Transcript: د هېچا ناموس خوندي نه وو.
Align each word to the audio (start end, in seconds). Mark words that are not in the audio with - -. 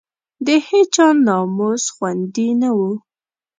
د 0.45 0.47
هېچا 0.67 1.07
ناموس 1.27 1.83
خوندي 1.95 2.49
نه 2.61 2.69
وو. 2.77 2.91